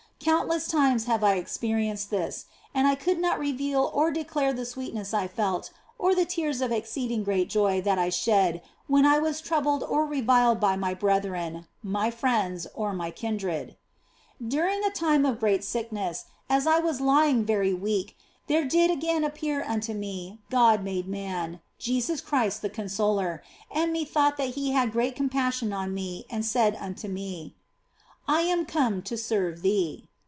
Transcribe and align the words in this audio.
Countless 0.23 0.67
times 0.67 1.05
have 1.05 1.23
I 1.23 1.33
experienced 1.37 2.11
this, 2.11 2.45
and 2.75 2.87
I 2.87 2.93
could 2.93 3.17
not 3.19 3.39
reveal 3.39 3.89
or 3.91 4.11
declare 4.11 4.53
the 4.53 4.67
sweetness 4.67 5.15
I 5.15 5.27
felt 5.27 5.71
or 5.97 6.13
the 6.13 6.25
tears 6.25 6.61
of 6.61 6.71
exceeding 6.71 7.23
great 7.23 7.49
joy 7.49 7.81
that 7.81 7.97
I 7.97 8.09
shed 8.09 8.61
when 8.85 9.03
I 9.03 9.17
was 9.17 9.41
troubled 9.41 9.81
or 9.81 10.05
reviled 10.05 10.59
by 10.59 10.75
my 10.75 10.93
brethren, 10.93 11.65
my 11.81 12.11
friends, 12.11 12.67
or 12.75 12.93
my 12.93 13.09
kindred. 13.09 13.75
During 14.47 14.83
a 14.83 14.91
time 14.91 15.25
of 15.25 15.39
great 15.39 15.63
sickness, 15.63 16.25
as 16.47 16.67
I 16.67 16.77
was 16.77 17.01
lying 17.01 17.43
very 17.43 17.73
weak, 17.73 18.15
there 18.45 18.63
did 18.65 18.91
again 18.91 19.23
appear 19.23 19.63
unto 19.63 19.95
me 19.95 20.37
God 20.51 20.83
made 20.83 21.07
Man, 21.07 21.61
Jesus 21.79 22.21
Christ 22.21 22.61
the 22.61 22.69
Consoler, 22.69 23.41
and 23.71 23.91
methought 23.91 24.37
that 24.37 24.49
He 24.49 24.69
had 24.73 24.91
great 24.91 25.15
compassion 25.15 25.73
on 25.73 25.95
me 25.95 26.25
and 26.29 26.45
said 26.45 26.77
unto 26.79 27.07
me:" 27.07 27.55
I 28.27 28.41
am 28.41 28.67
come 28.67 29.01
to 29.01 29.17
serve 29.17 29.63
thee." 29.63 30.07